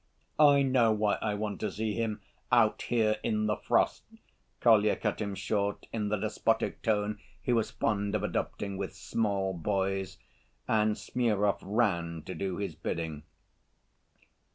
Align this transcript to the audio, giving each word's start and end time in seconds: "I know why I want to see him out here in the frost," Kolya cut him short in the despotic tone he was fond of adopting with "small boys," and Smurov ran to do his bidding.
"I 0.39 0.63
know 0.63 0.91
why 0.91 1.19
I 1.21 1.35
want 1.35 1.59
to 1.59 1.71
see 1.71 1.93
him 1.93 2.21
out 2.51 2.81
here 2.81 3.17
in 3.21 3.45
the 3.45 3.55
frost," 3.55 4.01
Kolya 4.59 4.95
cut 4.95 5.21
him 5.21 5.35
short 5.35 5.85
in 5.93 6.09
the 6.09 6.17
despotic 6.17 6.81
tone 6.81 7.19
he 7.39 7.53
was 7.53 7.69
fond 7.69 8.15
of 8.15 8.23
adopting 8.23 8.77
with 8.77 8.95
"small 8.95 9.53
boys," 9.53 10.17
and 10.67 10.97
Smurov 10.97 11.61
ran 11.61 12.23
to 12.23 12.33
do 12.33 12.57
his 12.57 12.73
bidding. 12.73 13.21